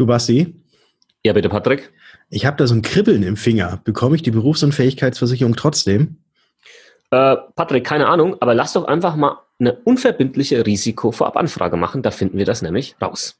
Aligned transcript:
Du 0.00 0.06
Basti? 0.06 0.54
Ja, 1.22 1.34
bitte, 1.34 1.50
Patrick. 1.50 1.92
Ich 2.30 2.46
habe 2.46 2.56
da 2.56 2.66
so 2.66 2.74
ein 2.74 2.80
Kribbeln 2.80 3.22
im 3.22 3.36
Finger. 3.36 3.82
Bekomme 3.84 4.16
ich 4.16 4.22
die 4.22 4.30
Berufsunfähigkeitsversicherung 4.30 5.56
trotzdem? 5.56 6.16
Äh, 7.10 7.36
Patrick, 7.54 7.84
keine 7.84 8.06
Ahnung, 8.06 8.40
aber 8.40 8.54
lass 8.54 8.72
doch 8.72 8.86
einfach 8.86 9.14
mal 9.14 9.40
eine 9.58 9.74
unverbindliche 9.74 10.64
Risikovorabanfrage 10.64 11.76
machen. 11.76 12.00
Da 12.00 12.12
finden 12.12 12.38
wir 12.38 12.46
das 12.46 12.62
nämlich 12.62 12.96
raus. 13.02 13.39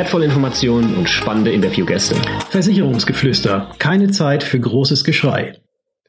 wertvolle 0.00 0.24
Informationen 0.24 0.96
und 0.96 1.10
spannende 1.10 1.52
Interviewgäste. 1.52 2.14
Versicherungsgeflüster. 2.48 3.70
Keine 3.78 4.10
Zeit 4.10 4.42
für 4.42 4.58
großes 4.58 5.04
Geschrei. 5.04 5.60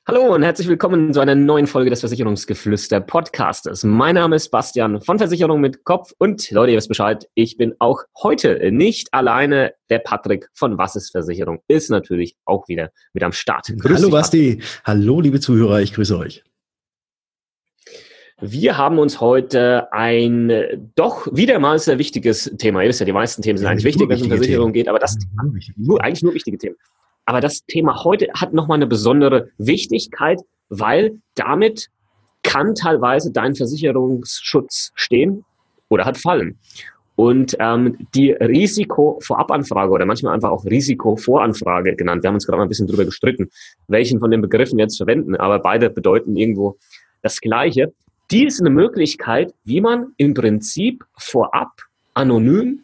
Hallo 0.08 0.34
und 0.34 0.44
herzlich 0.44 0.70
willkommen 0.70 1.12
zu 1.12 1.20
einer 1.20 1.36
neuen 1.36 1.68
Folge 1.68 1.90
des 1.90 2.00
Versicherungsgeflüster 2.00 3.02
Podcastes. 3.02 3.84
Mein 3.84 4.16
Name 4.16 4.38
ist 4.38 4.48
Bastian 4.48 5.02
von 5.02 5.18
Versicherung 5.18 5.60
mit 5.60 5.84
Kopf 5.84 6.14
und 6.18 6.50
Leute, 6.52 6.72
ihr 6.72 6.78
wisst 6.78 6.88
Bescheid, 6.88 7.28
ich 7.34 7.58
bin 7.58 7.74
auch 7.80 8.04
heute 8.24 8.72
nicht 8.72 9.14
alleine. 9.14 9.74
Der 9.90 10.00
Patrick 10.00 10.48
von 10.54 10.78
Was 10.78 10.96
ist 10.96 11.12
Versicherung 11.12 11.60
ist 11.68 11.90
natürlich 11.90 12.38
auch 12.46 12.70
wieder 12.70 12.92
mit 13.12 13.24
am 13.24 13.34
Start. 13.34 13.74
Grüß 13.78 13.98
Hallo 13.98 14.08
dich, 14.08 14.12
Basti. 14.12 14.62
Hallo 14.86 15.20
liebe 15.20 15.42
Zuhörer, 15.42 15.82
ich 15.82 15.94
grüße 15.94 16.18
euch. 16.18 16.46
Wir 18.44 18.76
haben 18.76 18.98
uns 18.98 19.22
heute 19.22 19.94
ein 19.94 20.50
äh, 20.50 20.80
doch 20.96 21.28
wieder 21.32 21.60
mal 21.60 21.78
sehr 21.78 22.00
wichtiges 22.00 22.52
Thema. 22.58 22.82
Ihr 22.82 22.90
wisst 22.90 23.00
ja, 23.00 23.06
die 23.06 23.14
meisten 23.14 23.44
Themen 23.44 23.58
sind 23.58 23.66
ja, 23.66 23.72
eigentlich 23.72 23.86
wichtig, 23.86 24.10
wenn 24.10 24.18
es 24.18 24.24
um 24.24 24.30
Versicherung 24.30 24.74
geht, 24.74 24.88
aber 24.88 24.98
das 24.98 25.16
nur, 25.78 26.04
eigentlich 26.04 26.24
nur 26.24 26.34
wichtige 26.34 26.58
Themen. 26.58 26.76
Aber 27.26 27.40
das 27.40 27.64
Thema 27.68 28.04
heute 28.04 28.30
hat 28.34 28.52
nochmal 28.52 28.78
eine 28.78 28.88
besondere 28.88 29.50
Wichtigkeit, 29.60 30.42
weil 30.70 31.20
damit 31.36 31.90
kann 32.42 32.74
teilweise 32.74 33.32
dein 33.32 33.54
Versicherungsschutz 33.54 34.92
stehen 34.96 35.46
oder 35.90 36.06
hat 36.06 36.18
fallen. 36.18 36.58
Und 37.16 37.56
ähm, 37.60 38.08
die 38.16 38.32
Risikovorabanfrage 38.32 39.92
oder 39.92 40.08
manchmal 40.08 40.34
einfach 40.34 40.50
auch 40.50 40.66
Risikovoranfrage 40.66 41.96
genannt. 41.96 42.24
Wir 42.24 42.30
haben 42.30 42.36
uns 42.36 42.48
gerade 42.48 42.58
mal 42.58 42.64
ein 42.64 42.70
bisschen 42.70 42.88
drüber 42.88 43.06
gestritten, 43.06 43.52
welchen 43.88 44.20
von 44.20 44.32
den 44.32 44.42
Begriffen 44.42 44.80
wir 44.80 44.86
jetzt 44.86 44.98
verwenden, 44.98 45.36
aber 45.36 45.60
beide 45.60 45.92
bedeuten 45.92 46.36
irgendwo 46.36 46.80
das 47.22 47.40
Gleiche. 47.40 47.94
Die 48.32 48.46
ist 48.46 48.62
eine 48.62 48.70
Möglichkeit, 48.70 49.54
wie 49.66 49.82
man 49.82 50.14
im 50.16 50.34
Prinzip 50.34 51.04
vorab 51.18 51.70
anonym, 52.14 52.80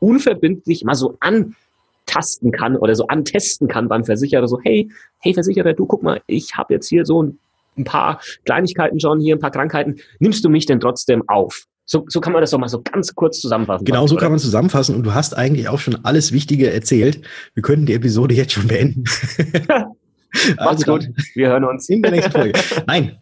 unverbindlich 0.00 0.82
mal 0.82 0.96
so 0.96 1.16
antasten 1.20 2.50
kann 2.50 2.76
oder 2.76 2.96
so 2.96 3.06
antesten 3.06 3.68
kann 3.68 3.88
beim 3.88 4.04
Versicherer, 4.04 4.48
so 4.48 4.58
hey, 4.60 4.90
hey 5.20 5.34
Versicherer, 5.34 5.74
du 5.74 5.86
guck 5.86 6.02
mal, 6.02 6.20
ich 6.26 6.56
habe 6.56 6.74
jetzt 6.74 6.88
hier 6.88 7.04
so 7.04 7.22
ein 7.22 7.84
paar 7.84 8.20
Kleinigkeiten 8.44 8.98
schon, 8.98 9.20
hier 9.20 9.36
ein 9.36 9.40
paar 9.40 9.52
Krankheiten, 9.52 10.00
nimmst 10.18 10.44
du 10.44 10.48
mich 10.48 10.66
denn 10.66 10.80
trotzdem 10.80 11.22
auf? 11.28 11.66
So, 11.84 12.04
so 12.08 12.20
kann 12.20 12.32
man 12.32 12.42
das 12.42 12.50
doch 12.50 12.58
mal 12.58 12.68
so 12.68 12.82
ganz 12.82 13.14
kurz 13.14 13.40
zusammenfassen. 13.40 13.84
Genau 13.84 14.06
so 14.08 14.16
kann 14.16 14.32
man 14.32 14.40
zusammenfassen 14.40 14.96
und 14.96 15.04
du 15.04 15.14
hast 15.14 15.34
eigentlich 15.36 15.68
auch 15.68 15.78
schon 15.78 16.04
alles 16.04 16.32
Wichtige 16.32 16.72
erzählt. 16.72 17.24
Wir 17.54 17.62
könnten 17.62 17.86
die 17.86 17.94
Episode 17.94 18.34
jetzt 18.34 18.52
schon 18.52 18.66
beenden. 18.66 19.04
Macht's 20.56 20.86
also 20.88 20.92
gut. 20.92 21.08
Wir 21.34 21.48
hören 21.48 21.64
uns. 21.64 21.88
In 21.88 22.02
der 22.02 22.12
nächsten 22.12 22.32
Folge. 22.32 22.58
Nein. 22.86 23.18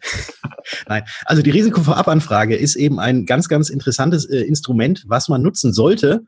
Nein. 0.87 1.03
Also 1.25 1.41
die 1.41 1.49
Risikovorabanfrage 1.49 2.55
ist 2.55 2.75
eben 2.75 2.99
ein 2.99 3.25
ganz, 3.25 3.47
ganz 3.47 3.69
interessantes 3.69 4.25
äh, 4.25 4.39
Instrument, 4.39 5.03
was 5.07 5.29
man 5.29 5.41
nutzen 5.41 5.73
sollte, 5.73 6.25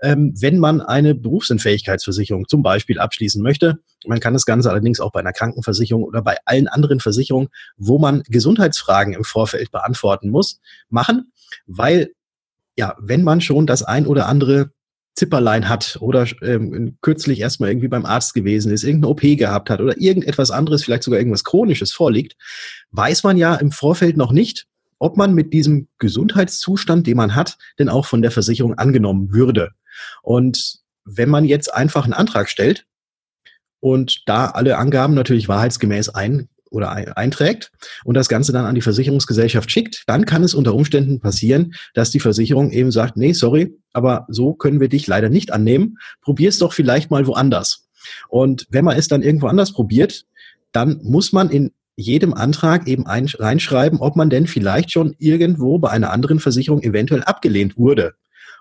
ähm, 0.00 0.34
wenn 0.38 0.58
man 0.58 0.80
eine 0.80 1.14
Berufsunfähigkeitsversicherung 1.14 2.48
zum 2.48 2.62
Beispiel 2.62 2.98
abschließen 2.98 3.42
möchte. 3.42 3.78
Man 4.06 4.20
kann 4.20 4.32
das 4.32 4.46
Ganze 4.46 4.70
allerdings 4.70 5.00
auch 5.00 5.12
bei 5.12 5.20
einer 5.20 5.32
Krankenversicherung 5.32 6.04
oder 6.04 6.22
bei 6.22 6.36
allen 6.44 6.68
anderen 6.68 7.00
Versicherungen, 7.00 7.48
wo 7.76 7.98
man 7.98 8.22
Gesundheitsfragen 8.28 9.14
im 9.14 9.24
Vorfeld 9.24 9.70
beantworten 9.70 10.30
muss, 10.30 10.60
machen, 10.88 11.32
weil 11.66 12.12
ja, 12.76 12.94
wenn 13.00 13.24
man 13.24 13.40
schon 13.40 13.66
das 13.66 13.82
ein 13.82 14.06
oder 14.06 14.28
andere 14.28 14.70
Zipperlein 15.16 15.68
hat 15.68 15.98
oder 16.00 16.26
ähm, 16.42 16.96
kürzlich 17.00 17.40
erstmal 17.40 17.70
irgendwie 17.70 17.88
beim 17.88 18.06
Arzt 18.06 18.34
gewesen 18.34 18.72
ist, 18.72 18.84
irgendeine 18.84 19.10
OP 19.10 19.20
gehabt 19.20 19.68
hat 19.70 19.80
oder 19.80 19.98
irgendetwas 20.00 20.50
anderes, 20.50 20.84
vielleicht 20.84 21.02
sogar 21.02 21.18
irgendwas 21.18 21.44
Chronisches 21.44 21.92
vorliegt, 21.92 22.36
weiß 22.92 23.24
man 23.24 23.36
ja 23.36 23.56
im 23.56 23.72
Vorfeld 23.72 24.16
noch 24.16 24.32
nicht, 24.32 24.66
ob 24.98 25.16
man 25.16 25.34
mit 25.34 25.52
diesem 25.52 25.88
Gesundheitszustand, 25.98 27.06
den 27.06 27.16
man 27.16 27.34
hat, 27.34 27.58
denn 27.78 27.88
auch 27.88 28.06
von 28.06 28.22
der 28.22 28.30
Versicherung 28.30 28.74
angenommen 28.74 29.32
würde. 29.32 29.70
Und 30.22 30.78
wenn 31.04 31.28
man 31.28 31.44
jetzt 31.44 31.72
einfach 31.72 32.04
einen 32.04 32.12
Antrag 32.12 32.48
stellt 32.48 32.86
und 33.80 34.22
da 34.26 34.46
alle 34.46 34.76
Angaben 34.78 35.14
natürlich 35.14 35.48
wahrheitsgemäß 35.48 36.10
ein, 36.10 36.48
oder 36.70 37.16
einträgt 37.16 37.70
und 38.04 38.14
das 38.14 38.28
Ganze 38.28 38.52
dann 38.52 38.66
an 38.66 38.74
die 38.74 38.80
Versicherungsgesellschaft 38.80 39.70
schickt, 39.70 40.04
dann 40.06 40.24
kann 40.24 40.42
es 40.42 40.54
unter 40.54 40.74
Umständen 40.74 41.20
passieren, 41.20 41.74
dass 41.94 42.10
die 42.10 42.20
Versicherung 42.20 42.70
eben 42.70 42.90
sagt, 42.90 43.16
nee, 43.16 43.32
sorry, 43.32 43.76
aber 43.92 44.26
so 44.28 44.54
können 44.54 44.80
wir 44.80 44.88
dich 44.88 45.06
leider 45.06 45.28
nicht 45.28 45.52
annehmen. 45.52 45.98
Probier 46.22 46.48
es 46.48 46.58
doch 46.58 46.72
vielleicht 46.72 47.10
mal 47.10 47.26
woanders. 47.26 47.88
Und 48.28 48.66
wenn 48.70 48.84
man 48.84 48.96
es 48.96 49.08
dann 49.08 49.22
irgendwo 49.22 49.46
anders 49.46 49.72
probiert, 49.72 50.24
dann 50.72 51.00
muss 51.02 51.32
man 51.32 51.50
in 51.50 51.72
jedem 51.96 52.32
Antrag 52.32 52.86
eben 52.86 53.06
ein, 53.06 53.26
reinschreiben, 53.26 53.98
ob 53.98 54.14
man 54.14 54.30
denn 54.30 54.46
vielleicht 54.46 54.92
schon 54.92 55.16
irgendwo 55.18 55.78
bei 55.78 55.90
einer 55.90 56.12
anderen 56.12 56.38
Versicherung 56.38 56.80
eventuell 56.82 57.24
abgelehnt 57.24 57.76
wurde. 57.76 58.14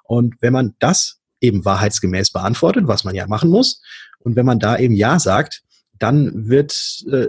Und 0.04 0.36
wenn 0.42 0.54
man 0.54 0.74
das 0.80 1.20
eben 1.40 1.64
wahrheitsgemäß 1.64 2.32
beantwortet, 2.32 2.88
was 2.88 3.04
man 3.04 3.14
ja 3.14 3.28
machen 3.28 3.52
muss, 3.52 3.82
und 4.20 4.36
wenn 4.36 4.46
man 4.46 4.60
da 4.60 4.78
eben 4.78 4.96
Ja 4.96 5.20
sagt, 5.20 5.62
dann 6.00 6.50
wird 6.50 7.04
äh, 7.12 7.28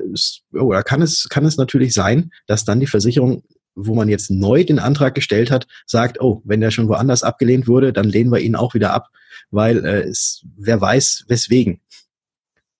oder 0.52 0.82
kann 0.82 1.02
es 1.02 1.28
kann 1.28 1.44
es 1.44 1.56
natürlich 1.56 1.92
sein, 1.92 2.30
dass 2.46 2.64
dann 2.64 2.80
die 2.80 2.86
Versicherung, 2.86 3.42
wo 3.74 3.94
man 3.94 4.08
jetzt 4.08 4.30
neu 4.30 4.64
den 4.64 4.78
Antrag 4.78 5.14
gestellt 5.14 5.50
hat, 5.50 5.66
sagt, 5.86 6.20
oh, 6.20 6.42
wenn 6.44 6.60
der 6.60 6.70
schon 6.70 6.88
woanders 6.88 7.22
abgelehnt 7.22 7.68
wurde, 7.68 7.92
dann 7.92 8.08
lehnen 8.08 8.32
wir 8.32 8.40
ihn 8.40 8.56
auch 8.56 8.74
wieder 8.74 8.92
ab, 8.92 9.08
weil 9.50 9.84
äh, 9.84 10.02
es, 10.02 10.44
wer 10.56 10.80
weiß 10.80 11.24
weswegen, 11.28 11.80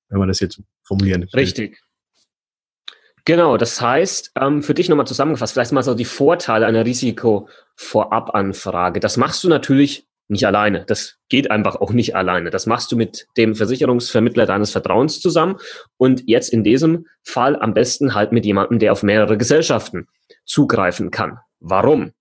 wenn 0.09 0.19
man 0.19 0.29
das 0.29 0.41
jetzt 0.41 0.61
formulieren. 0.83 1.23
Will. 1.23 1.29
Richtig. 1.35 1.79
Genau, 3.25 3.59
das 3.59 3.81
heißt, 3.81 4.33
ähm, 4.41 4.63
für 4.63 4.73
dich 4.73 4.89
nochmal 4.89 5.07
zusammengefasst, 5.07 5.53
vielleicht 5.53 5.73
mal 5.73 5.83
so 5.83 5.95
die 5.95 6.07
Vorteile 6.07 6.65
einer 6.65 6.87
Risikovorabanfrage. 6.87 9.01
Das 9.01 9.19
machst 9.19 9.45
du 9.45 9.51
natürlich 9.51 10.08
nicht 10.29 10.47
alleine. 10.47 10.85
Das 10.87 11.17
geht 11.29 11.51
einfach 11.51 11.77
auch 11.77 11.93
nicht 11.93 12.15
alleine. 12.15 12.51
Das 12.51 12.67
machst 12.67 12.93
du 12.93 12.97
mit 12.97 13.27
dem 13.37 13.55
Versicherungsvermittler 13.55 14.47
deines 14.47 14.71
Vertrauens 14.71 15.21
zusammen 15.21 15.57
und 15.97 16.23
jetzt 16.27 16.53
in 16.53 16.65
diesem 16.65 17.07
Fall 17.23 17.57
am 17.57 17.75
besten 17.75 18.15
halt 18.15 18.33
mit 18.33 18.45
jemandem, 18.45 18.79
der 18.79 18.93
auf 18.93 19.03
mehrere 19.03 19.39
Gesellschaften 19.39 20.07
zugreifen 20.45 21.11
kann. 21.11 21.39
Warum? 21.61 22.13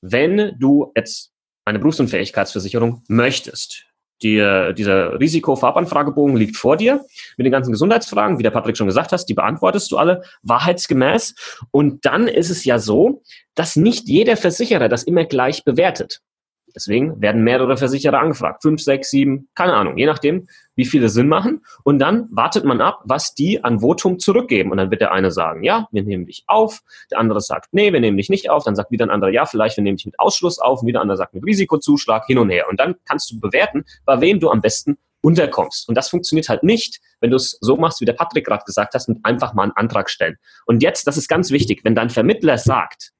Wenn 0.00 0.56
du 0.58 0.92
jetzt 0.94 1.32
eine 1.64 1.78
Berufsunfähigkeitsversicherung 1.78 3.02
möchtest, 3.08 3.84
die, 4.22 4.36
dieser 4.76 5.20
Risikofarbanfragebogen 5.20 6.36
liegt 6.36 6.56
vor 6.56 6.76
dir 6.76 7.04
mit 7.36 7.44
den 7.44 7.52
ganzen 7.52 7.70
Gesundheitsfragen, 7.70 8.38
wie 8.38 8.42
der 8.42 8.50
Patrick 8.50 8.76
schon 8.76 8.88
gesagt 8.88 9.12
hast, 9.12 9.26
die 9.26 9.34
beantwortest 9.34 9.92
du 9.92 9.96
alle 9.96 10.22
wahrheitsgemäß. 10.42 11.34
Und 11.70 12.04
dann 12.04 12.26
ist 12.26 12.50
es 12.50 12.64
ja 12.64 12.80
so, 12.80 13.22
dass 13.54 13.76
nicht 13.76 14.08
jeder 14.08 14.36
Versicherer 14.36 14.88
das 14.88 15.04
immer 15.04 15.24
gleich 15.24 15.64
bewertet. 15.64 16.20
Deswegen 16.78 17.20
werden 17.20 17.42
mehrere 17.42 17.76
Versicherer 17.76 18.20
angefragt. 18.20 18.62
Fünf, 18.62 18.80
sechs, 18.80 19.10
sieben, 19.10 19.48
keine 19.56 19.74
Ahnung, 19.74 19.98
je 19.98 20.06
nachdem, 20.06 20.46
wie 20.76 20.84
viele 20.84 21.08
Sinn 21.08 21.26
machen. 21.26 21.64
Und 21.82 21.98
dann 21.98 22.28
wartet 22.30 22.64
man 22.64 22.80
ab, 22.80 23.00
was 23.04 23.34
die 23.34 23.64
an 23.64 23.80
Votum 23.80 24.20
zurückgeben. 24.20 24.70
Und 24.70 24.76
dann 24.76 24.92
wird 24.92 25.00
der 25.00 25.10
eine 25.10 25.32
sagen, 25.32 25.64
ja, 25.64 25.88
wir 25.90 26.04
nehmen 26.04 26.24
dich 26.26 26.44
auf. 26.46 26.82
Der 27.10 27.18
andere 27.18 27.40
sagt, 27.40 27.70
nee, 27.72 27.92
wir 27.92 27.98
nehmen 27.98 28.16
dich 28.16 28.28
nicht 28.28 28.48
auf. 28.48 28.62
Dann 28.62 28.76
sagt 28.76 28.92
wieder 28.92 29.06
ein 29.06 29.10
anderer, 29.10 29.32
ja, 29.32 29.44
vielleicht 29.44 29.76
wir 29.76 29.82
nehmen 29.82 29.96
dich 29.96 30.06
mit 30.06 30.20
Ausschluss 30.20 30.60
auf. 30.60 30.82
Und 30.82 30.86
wieder 30.86 31.00
ein 31.00 31.02
anderer 31.02 31.16
sagt 31.16 31.34
mit 31.34 31.44
Risikozuschlag 31.44 32.26
hin 32.26 32.38
und 32.38 32.48
her. 32.48 32.66
Und 32.70 32.78
dann 32.78 32.94
kannst 33.06 33.28
du 33.32 33.40
bewerten, 33.40 33.84
bei 34.04 34.20
wem 34.20 34.38
du 34.38 34.50
am 34.50 34.60
besten 34.60 34.98
unterkommst. 35.20 35.88
Und 35.88 35.96
das 35.96 36.08
funktioniert 36.08 36.48
halt 36.48 36.62
nicht, 36.62 37.00
wenn 37.20 37.30
du 37.30 37.36
es 37.36 37.58
so 37.60 37.76
machst, 37.76 38.00
wie 38.00 38.04
der 38.04 38.12
Patrick 38.12 38.46
gerade 38.46 38.62
gesagt 38.64 38.94
hast, 38.94 39.08
mit 39.08 39.18
einfach 39.24 39.54
mal 39.54 39.64
einen 39.64 39.72
Antrag 39.72 40.10
stellen. 40.10 40.36
Und 40.64 40.80
jetzt, 40.84 41.08
das 41.08 41.16
ist 41.16 41.26
ganz 41.26 41.50
wichtig, 41.50 41.80
wenn 41.82 41.96
dein 41.96 42.08
Vermittler 42.08 42.56
sagt, 42.56 43.10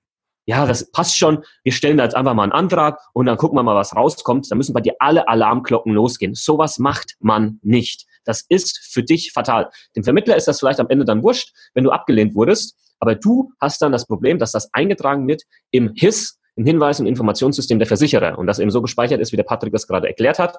ja, 0.48 0.64
das 0.64 0.90
passt 0.92 1.18
schon, 1.18 1.44
wir 1.62 1.72
stellen 1.72 1.98
da 1.98 2.04
jetzt 2.04 2.16
einfach 2.16 2.32
mal 2.32 2.44
einen 2.44 2.52
Antrag 2.52 2.98
und 3.12 3.26
dann 3.26 3.36
gucken 3.36 3.58
wir 3.58 3.62
mal, 3.62 3.76
was 3.76 3.94
rauskommt. 3.94 4.50
Da 4.50 4.54
müssen 4.54 4.72
bei 4.72 4.80
dir 4.80 4.94
alle 4.98 5.28
Alarmglocken 5.28 5.92
losgehen. 5.92 6.34
Sowas 6.34 6.78
macht 6.78 7.16
man 7.20 7.60
nicht. 7.62 8.06
Das 8.24 8.46
ist 8.48 8.78
für 8.78 9.02
dich 9.02 9.32
fatal. 9.32 9.68
Dem 9.94 10.04
Vermittler 10.04 10.36
ist 10.36 10.48
das 10.48 10.60
vielleicht 10.60 10.80
am 10.80 10.88
Ende 10.88 11.04
dann 11.04 11.22
wurscht, 11.22 11.52
wenn 11.74 11.84
du 11.84 11.90
abgelehnt 11.90 12.34
wurdest, 12.34 12.78
aber 12.98 13.14
du 13.14 13.52
hast 13.60 13.82
dann 13.82 13.92
das 13.92 14.06
Problem, 14.06 14.38
dass 14.38 14.52
das 14.52 14.72
eingetragen 14.72 15.28
wird 15.28 15.42
im 15.70 15.92
HIS, 15.94 16.38
im 16.56 16.64
Hinweis- 16.64 16.98
und 16.98 17.04
Informationssystem 17.04 17.78
der 17.78 17.86
Versicherer 17.86 18.38
und 18.38 18.46
das 18.46 18.58
eben 18.58 18.70
so 18.70 18.80
gespeichert 18.80 19.20
ist, 19.20 19.32
wie 19.32 19.36
der 19.36 19.44
Patrick 19.44 19.74
das 19.74 19.86
gerade 19.86 20.08
erklärt 20.08 20.38
hat 20.38 20.56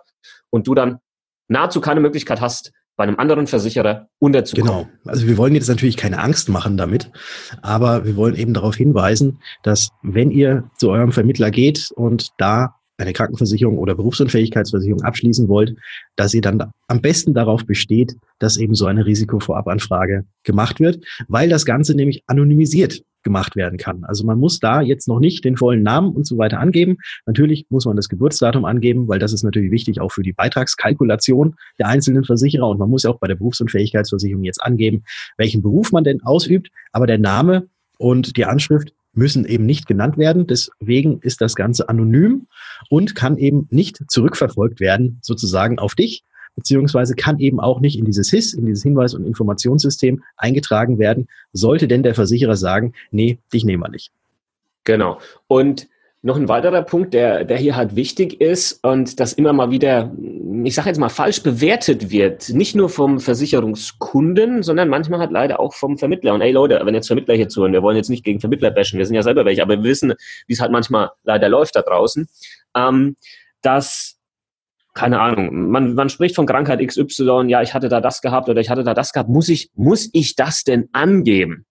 und 0.51 0.67
du 0.67 0.75
dann 0.75 0.99
nahezu 1.47 1.81
keine 1.81 1.99
Möglichkeit 1.99 2.41
hast, 2.41 2.73
bei 2.99 3.03
einem 3.03 3.17
anderen 3.17 3.47
Versicherer 3.47 4.09
unterzukommen. 4.19 4.83
Genau. 4.83 4.89
Also 5.05 5.25
wir 5.25 5.37
wollen 5.37 5.55
jetzt 5.55 5.69
natürlich 5.69 5.95
keine 5.95 6.19
Angst 6.19 6.49
machen 6.49 6.75
damit, 6.75 7.09
aber 7.61 8.03
wir 8.03 8.17
wollen 8.17 8.35
eben 8.35 8.53
darauf 8.53 8.75
hinweisen, 8.75 9.39
dass 9.63 9.87
wenn 10.03 10.31
ihr 10.31 10.65
zu 10.77 10.89
eurem 10.91 11.13
Vermittler 11.13 11.49
geht 11.49 11.91
und 11.95 12.31
da 12.39 12.75
eine 12.97 13.13
Krankenversicherung 13.13 13.77
oder 13.77 13.95
Berufsunfähigkeitsversicherung 13.95 15.01
abschließen 15.01 15.47
wollt, 15.47 15.77
dass 16.17 16.33
ihr 16.33 16.41
dann 16.41 16.73
am 16.89 16.99
besten 16.99 17.33
darauf 17.33 17.65
besteht, 17.65 18.17
dass 18.37 18.57
eben 18.57 18.75
so 18.75 18.85
eine 18.85 19.05
Risikovorabanfrage 19.05 20.25
gemacht 20.43 20.81
wird, 20.81 21.01
weil 21.29 21.47
das 21.47 21.63
Ganze 21.63 21.95
nämlich 21.95 22.23
anonymisiert 22.27 23.01
gemacht 23.23 23.55
werden 23.55 23.77
kann. 23.77 24.03
Also 24.03 24.25
man 24.25 24.39
muss 24.39 24.59
da 24.59 24.81
jetzt 24.81 25.07
noch 25.07 25.19
nicht 25.19 25.45
den 25.45 25.57
vollen 25.57 25.83
Namen 25.83 26.13
und 26.13 26.25
so 26.25 26.37
weiter 26.37 26.59
angeben. 26.59 26.97
Natürlich 27.25 27.65
muss 27.69 27.85
man 27.85 27.95
das 27.95 28.09
Geburtsdatum 28.09 28.65
angeben, 28.65 29.07
weil 29.07 29.19
das 29.19 29.33
ist 29.33 29.43
natürlich 29.43 29.71
wichtig 29.71 30.01
auch 30.01 30.11
für 30.11 30.23
die 30.23 30.33
Beitragskalkulation 30.33 31.55
der 31.77 31.87
einzelnen 31.87 32.23
Versicherer. 32.23 32.67
Und 32.67 32.79
man 32.79 32.89
muss 32.89 33.03
ja 33.03 33.09
auch 33.09 33.19
bei 33.19 33.27
der 33.27 33.35
Berufsunfähigkeitsversicherung 33.35 34.43
jetzt 34.43 34.63
angeben, 34.63 35.03
welchen 35.37 35.61
Beruf 35.61 35.91
man 35.91 36.03
denn 36.03 36.21
ausübt. 36.23 36.69
Aber 36.91 37.07
der 37.07 37.17
Name 37.17 37.67
und 37.97 38.37
die 38.37 38.45
Anschrift 38.45 38.93
müssen 39.13 39.45
eben 39.45 39.65
nicht 39.65 39.87
genannt 39.87 40.17
werden. 40.17 40.47
Deswegen 40.47 41.19
ist 41.21 41.41
das 41.41 41.55
Ganze 41.55 41.89
anonym 41.89 42.47
und 42.89 43.15
kann 43.15 43.37
eben 43.37 43.67
nicht 43.69 43.99
zurückverfolgt 44.07 44.79
werden, 44.79 45.19
sozusagen 45.21 45.79
auf 45.79 45.95
dich, 45.95 46.23
beziehungsweise 46.59 47.15
kann 47.15 47.39
eben 47.39 47.59
auch 47.59 47.79
nicht 47.79 47.97
in 47.97 48.05
dieses 48.05 48.29
HIS, 48.29 48.53
in 48.53 48.65
dieses 48.65 48.83
Hinweis- 48.83 49.13
und 49.13 49.25
Informationssystem 49.25 50.21
eingetragen 50.35 50.99
werden, 50.99 51.27
sollte 51.53 51.87
denn 51.87 52.03
der 52.03 52.15
Versicherer 52.15 52.57
sagen, 52.57 52.93
nee, 53.11 53.39
dich 53.53 53.63
nehmen 53.63 53.81
wir 53.81 53.89
nicht. 53.89 54.11
Genau. 54.83 55.19
Und 55.47 55.87
noch 56.21 56.35
ein 56.35 56.49
weiterer 56.49 56.81
Punkt, 56.81 57.13
der, 57.13 57.45
der 57.45 57.57
hier 57.57 57.77
halt 57.77 57.95
wichtig 57.95 58.41
ist 58.41 58.83
und 58.83 59.21
das 59.21 59.31
immer 59.31 59.53
mal 59.53 59.71
wieder, 59.71 60.13
ich 60.65 60.75
sage 60.75 60.89
jetzt 60.89 60.97
mal, 60.97 61.07
falsch 61.07 61.41
bewertet 61.43 62.11
wird, 62.11 62.49
nicht 62.49 62.75
nur 62.75 62.89
vom 62.89 63.21
Versicherungskunden, 63.21 64.61
sondern 64.61 64.89
manchmal 64.89 65.21
halt 65.21 65.31
leider 65.31 65.61
auch 65.61 65.73
vom 65.73 65.97
Vermittler. 65.97 66.33
Und 66.33 66.41
ey 66.41 66.51
Leute, 66.51 66.81
wenn 66.83 66.93
jetzt 66.93 67.07
Vermittler 67.07 67.35
hier 67.35 67.47
zuhören, 67.47 67.71
wir 67.71 67.83
wollen 67.83 67.95
jetzt 67.95 68.09
nicht 68.09 68.25
gegen 68.25 68.41
Vermittler 68.41 68.71
bashen, 68.71 68.99
wir 68.99 69.05
sind 69.05 69.15
ja 69.15 69.23
selber 69.23 69.45
welche, 69.45 69.61
aber 69.61 69.77
wir 69.77 69.83
wissen, 69.85 70.13
wie 70.47 70.53
es 70.53 70.59
halt 70.59 70.73
manchmal 70.73 71.11
leider 71.23 71.47
läuft 71.47 71.77
da 71.77 71.83
draußen, 71.83 72.27
ähm, 72.75 73.15
dass 73.61 74.18
keine 74.93 75.19
Ahnung, 75.19 75.69
man, 75.69 75.93
man 75.93 76.09
spricht 76.09 76.35
von 76.35 76.45
Krankheit 76.45 76.85
XY, 76.85 77.45
ja, 77.47 77.61
ich 77.61 77.73
hatte 77.73 77.89
da 77.89 78.01
das 78.01 78.21
gehabt 78.21 78.49
oder 78.49 78.59
ich 78.59 78.69
hatte 78.69 78.83
da 78.83 78.93
das 78.93 79.13
gehabt, 79.13 79.29
muss 79.29 79.49
ich, 79.49 79.69
muss 79.75 80.09
ich 80.13 80.35
das 80.35 80.63
denn 80.63 80.89
angeben? 80.93 81.65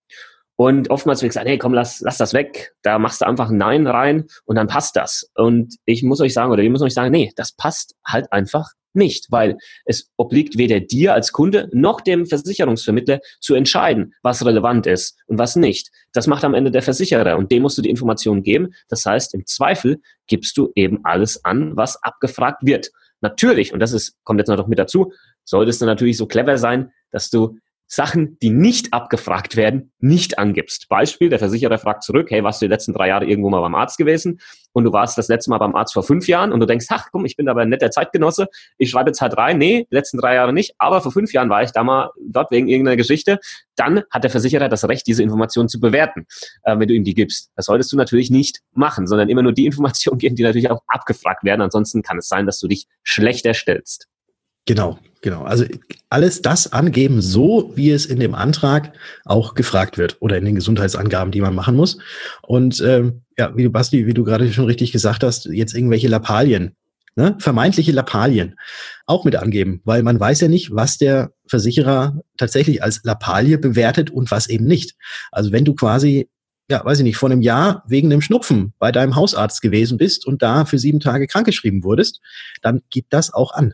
Und 0.55 0.89
oftmals 0.89 1.21
wird 1.21 1.29
gesagt, 1.29 1.47
hey, 1.47 1.57
komm, 1.57 1.73
lass, 1.73 2.01
lass 2.01 2.17
das 2.17 2.33
weg. 2.33 2.73
Da 2.81 2.99
machst 2.99 3.21
du 3.21 3.25
einfach 3.25 3.49
ein 3.49 3.55
Nein 3.55 3.87
rein 3.87 4.25
und 4.43 4.57
dann 4.57 4.67
passt 4.67 4.97
das. 4.97 5.31
Und 5.35 5.77
ich 5.85 6.03
muss 6.03 6.19
euch 6.19 6.33
sagen, 6.33 6.51
oder 6.51 6.61
wir 6.61 6.69
müssen 6.69 6.83
euch 6.83 6.93
sagen, 6.93 7.11
nee, 7.11 7.31
das 7.37 7.53
passt 7.53 7.95
halt 8.05 8.29
einfach 8.33 8.67
nicht, 8.93 9.27
weil 9.29 9.57
es 9.85 10.09
obliegt 10.17 10.57
weder 10.57 10.79
dir 10.79 11.13
als 11.13 11.31
Kunde 11.31 11.69
noch 11.71 12.01
dem 12.01 12.25
Versicherungsvermittler 12.25 13.19
zu 13.39 13.55
entscheiden, 13.55 14.13
was 14.21 14.45
relevant 14.45 14.85
ist 14.85 15.17
und 15.27 15.37
was 15.37 15.55
nicht. 15.55 15.91
Das 16.11 16.27
macht 16.27 16.43
am 16.43 16.53
Ende 16.53 16.71
der 16.71 16.81
Versicherer 16.81 17.37
und 17.37 17.51
dem 17.51 17.61
musst 17.61 17.77
du 17.77 17.81
die 17.81 17.89
Informationen 17.89 18.43
geben. 18.43 18.73
Das 18.89 19.05
heißt, 19.05 19.33
im 19.33 19.45
Zweifel 19.45 20.01
gibst 20.27 20.57
du 20.57 20.71
eben 20.75 20.99
alles 21.03 21.45
an, 21.45 21.77
was 21.77 22.03
abgefragt 22.03 22.65
wird. 22.65 22.89
Natürlich, 23.21 23.73
und 23.73 23.79
das 23.79 23.91
ist, 23.91 24.15
kommt 24.23 24.39
jetzt 24.39 24.47
noch 24.47 24.67
mit 24.67 24.79
dazu, 24.79 25.13
solltest 25.43 25.81
du 25.81 25.85
natürlich 25.85 26.17
so 26.17 26.25
clever 26.25 26.57
sein, 26.57 26.91
dass 27.11 27.29
du 27.29 27.57
Sachen, 27.91 28.37
die 28.39 28.51
nicht 28.51 28.93
abgefragt 28.93 29.55
werden, 29.55 29.91
nicht 29.99 30.37
angibst. 30.37 30.87
Beispiel, 30.89 31.29
der 31.29 31.39
Versicherer 31.39 31.79
fragt 31.79 32.03
zurück, 32.03 32.29
hey, 32.29 32.43
warst 32.43 32.61
du 32.61 32.67
die 32.67 32.69
letzten 32.69 32.93
drei 32.93 33.07
Jahre 33.07 33.25
irgendwo 33.25 33.49
mal 33.49 33.61
beim 33.61 33.73
Arzt 33.73 33.97
gewesen? 33.97 34.39
Und 34.73 34.83
du 34.83 34.93
warst 34.93 35.17
das 35.17 35.27
letzte 35.27 35.49
Mal 35.49 35.57
beim 35.57 35.73
Arzt 35.73 35.93
vor 35.93 36.03
fünf 36.03 36.27
Jahren 36.27 36.51
und 36.51 36.59
du 36.59 36.67
denkst, 36.67 36.85
ach 36.89 37.07
komm, 37.11 37.25
ich 37.25 37.35
bin 37.35 37.49
aber 37.49 37.61
ein 37.61 37.69
netter 37.69 37.89
Zeitgenosse, 37.89 38.47
ich 38.77 38.91
schreibe 38.91 39.09
jetzt 39.09 39.21
halt 39.21 39.35
rein, 39.35 39.57
nee, 39.57 39.87
die 39.89 39.95
letzten 39.95 40.19
drei 40.19 40.35
Jahre 40.35 40.53
nicht, 40.53 40.75
aber 40.77 41.01
vor 41.01 41.11
fünf 41.11 41.33
Jahren 41.33 41.49
war 41.49 41.63
ich 41.63 41.71
da 41.71 41.83
mal 41.83 42.11
dort 42.23 42.51
wegen 42.51 42.67
irgendeiner 42.67 42.95
Geschichte. 42.95 43.39
Dann 43.75 44.03
hat 44.11 44.23
der 44.23 44.29
Versicherer 44.29 44.69
das 44.69 44.87
Recht, 44.87 45.07
diese 45.07 45.23
Information 45.23 45.67
zu 45.67 45.79
bewerten, 45.79 46.27
äh, 46.63 46.77
wenn 46.77 46.87
du 46.87 46.93
ihm 46.93 47.03
die 47.03 47.15
gibst. 47.15 47.49
Das 47.55 47.65
solltest 47.65 47.91
du 47.91 47.97
natürlich 47.97 48.29
nicht 48.29 48.61
machen, 48.73 49.07
sondern 49.07 49.29
immer 49.29 49.41
nur 49.41 49.53
die 49.53 49.65
Informationen 49.69 50.19
geben, 50.19 50.35
die 50.35 50.43
natürlich 50.43 50.69
auch 50.69 50.83
abgefragt 50.85 51.43
werden. 51.43 51.61
Ansonsten 51.61 52.03
kann 52.03 52.19
es 52.19 52.27
sein, 52.27 52.45
dass 52.45 52.59
du 52.59 52.67
dich 52.67 52.85
schlechter 53.01 53.55
stellst. 53.55 54.07
Genau, 54.67 54.99
genau. 55.21 55.45
Also 55.45 55.65
alles 56.09 56.41
das 56.41 56.71
angeben, 56.73 57.21
so 57.21 57.71
wie 57.75 57.91
es 57.91 58.05
in 58.05 58.19
dem 58.19 58.33
Antrag 58.33 58.93
auch 59.25 59.53
gefragt 59.53 59.97
wird 59.97 60.17
oder 60.19 60.37
in 60.37 60.45
den 60.45 60.55
Gesundheitsangaben, 60.55 61.31
die 61.31 61.41
man 61.41 61.53
machen 61.53 61.75
muss. 61.75 61.99
Und 62.41 62.81
ähm, 62.81 63.21
ja, 63.37 63.55
wie 63.55 63.63
du, 63.63 63.69
Basti, 63.69 64.07
wie 64.07 64.13
du 64.13 64.23
gerade 64.23 64.51
schon 64.51 64.65
richtig 64.65 64.91
gesagt 64.91 65.23
hast, 65.23 65.45
jetzt 65.45 65.75
irgendwelche 65.75 66.07
Lappalien, 66.07 66.75
ne? 67.15 67.35
vermeintliche 67.39 67.91
Lappalien 67.91 68.55
auch 69.05 69.23
mit 69.23 69.35
angeben, 69.35 69.81
weil 69.85 70.01
man 70.01 70.19
weiß 70.19 70.41
ja 70.41 70.47
nicht, 70.47 70.73
was 70.73 70.97
der 70.97 71.31
Versicherer 71.47 72.19
tatsächlich 72.37 72.81
als 72.81 73.01
Lappalie 73.03 73.59
bewertet 73.59 74.09
und 74.09 74.31
was 74.31 74.49
eben 74.49 74.65
nicht. 74.65 74.95
Also 75.31 75.51
wenn 75.51 75.65
du 75.65 75.75
quasi 75.75 76.27
ja, 76.71 76.85
weiß 76.85 76.99
ich 76.99 77.03
nicht, 77.03 77.17
vor 77.17 77.31
einem 77.31 77.41
Jahr 77.41 77.83
wegen 77.87 78.11
einem 78.11 78.21
Schnupfen 78.21 78.73
bei 78.77 78.91
deinem 78.91 79.15
Hausarzt 79.15 79.61
gewesen 79.61 79.97
bist 79.97 80.27
und 80.27 80.43
da 80.43 80.65
für 80.65 80.77
sieben 80.77 80.99
Tage 80.99 81.25
krankgeschrieben 81.25 81.83
wurdest, 81.83 82.21
dann 82.61 82.81
gib 82.91 83.09
das 83.09 83.33
auch 83.33 83.53
an. 83.53 83.73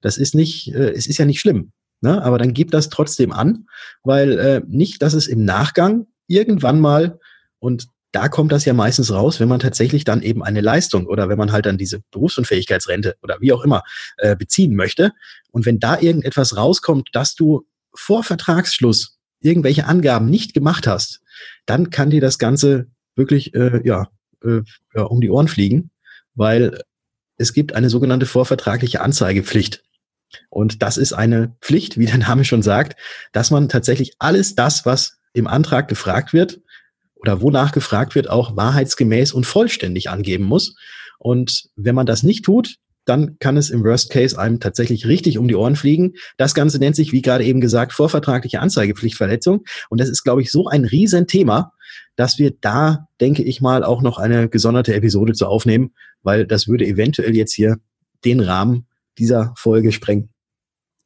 Das 0.00 0.18
ist 0.18 0.34
nicht, 0.34 0.74
äh, 0.74 0.90
es 0.92 1.06
ist 1.06 1.18
ja 1.18 1.24
nicht 1.24 1.40
schlimm. 1.40 1.72
Ne? 2.00 2.22
Aber 2.22 2.38
dann 2.38 2.54
gib 2.54 2.70
das 2.70 2.88
trotzdem 2.88 3.32
an, 3.32 3.66
weil 4.02 4.38
äh, 4.38 4.62
nicht, 4.66 5.02
dass 5.02 5.12
es 5.12 5.26
im 5.26 5.44
Nachgang 5.44 6.06
irgendwann 6.26 6.80
mal, 6.80 7.18
und 7.58 7.88
da 8.12 8.28
kommt 8.28 8.52
das 8.52 8.64
ja 8.64 8.72
meistens 8.72 9.12
raus, 9.12 9.38
wenn 9.38 9.48
man 9.48 9.60
tatsächlich 9.60 10.04
dann 10.04 10.22
eben 10.22 10.42
eine 10.42 10.60
Leistung 10.60 11.06
oder 11.06 11.28
wenn 11.28 11.38
man 11.38 11.52
halt 11.52 11.66
dann 11.66 11.78
diese 11.78 12.00
Berufsunfähigkeitsrente 12.10 13.16
oder 13.22 13.40
wie 13.40 13.52
auch 13.52 13.62
immer 13.62 13.82
äh, 14.16 14.34
beziehen 14.34 14.74
möchte. 14.74 15.12
Und 15.52 15.66
wenn 15.66 15.78
da 15.78 16.00
irgendetwas 16.00 16.56
rauskommt, 16.56 17.10
dass 17.12 17.34
du 17.34 17.66
vor 17.94 18.24
Vertragsschluss 18.24 19.18
irgendwelche 19.40 19.86
Angaben 19.86 20.28
nicht 20.28 20.54
gemacht 20.54 20.86
hast, 20.86 21.20
dann 21.66 21.90
kann 21.90 22.10
dir 22.10 22.20
das 22.20 22.38
Ganze 22.38 22.86
wirklich 23.14 23.54
äh, 23.54 23.80
ja, 23.84 24.08
äh, 24.44 24.62
ja, 24.94 25.02
um 25.02 25.20
die 25.20 25.30
Ohren 25.30 25.48
fliegen, 25.48 25.90
weil 26.34 26.80
es 27.36 27.52
gibt 27.52 27.74
eine 27.74 27.90
sogenannte 27.90 28.26
vorvertragliche 28.26 29.00
Anzeigepflicht. 29.00 29.82
Und 30.48 30.82
das 30.82 30.96
ist 30.96 31.12
eine 31.12 31.54
Pflicht, 31.60 31.98
wie 31.98 32.06
der 32.06 32.18
Name 32.18 32.44
schon 32.44 32.62
sagt, 32.62 32.98
dass 33.32 33.50
man 33.50 33.68
tatsächlich 33.68 34.14
alles 34.18 34.54
das, 34.54 34.86
was 34.86 35.18
im 35.32 35.46
Antrag 35.46 35.88
gefragt 35.88 36.32
wird 36.32 36.60
oder 37.16 37.40
wonach 37.40 37.72
gefragt 37.72 38.14
wird, 38.14 38.30
auch 38.30 38.56
wahrheitsgemäß 38.56 39.32
und 39.32 39.44
vollständig 39.44 40.10
angeben 40.10 40.44
muss. 40.44 40.74
Und 41.18 41.68
wenn 41.76 41.94
man 41.94 42.06
das 42.06 42.22
nicht 42.22 42.44
tut, 42.44 42.76
dann 43.04 43.38
kann 43.38 43.56
es 43.56 43.70
im 43.70 43.82
Worst 43.82 44.10
Case 44.10 44.38
einem 44.38 44.60
tatsächlich 44.60 45.06
richtig 45.06 45.38
um 45.38 45.48
die 45.48 45.56
Ohren 45.56 45.76
fliegen. 45.76 46.14
Das 46.36 46.54
Ganze 46.54 46.78
nennt 46.78 46.96
sich, 46.96 47.12
wie 47.12 47.22
gerade 47.22 47.44
eben 47.44 47.60
gesagt, 47.60 47.92
vorvertragliche 47.92 48.60
Anzeigepflichtverletzung. 48.60 49.64
Und 49.88 50.00
das 50.00 50.08
ist, 50.08 50.22
glaube 50.22 50.42
ich, 50.42 50.50
so 50.50 50.68
ein 50.68 50.84
Riesenthema, 50.84 51.72
dass 52.16 52.38
wir 52.38 52.52
da, 52.60 53.08
denke 53.20 53.42
ich 53.42 53.60
mal, 53.60 53.84
auch 53.84 54.02
noch 54.02 54.18
eine 54.18 54.48
gesonderte 54.48 54.94
Episode 54.94 55.32
zu 55.32 55.46
aufnehmen, 55.46 55.92
weil 56.22 56.46
das 56.46 56.68
würde 56.68 56.86
eventuell 56.86 57.34
jetzt 57.34 57.52
hier 57.52 57.78
den 58.24 58.40
Rahmen 58.40 58.86
dieser 59.20 59.54
Folge 59.56 59.92
sprengen. 59.92 60.30